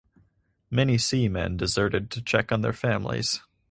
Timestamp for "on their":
2.51-2.73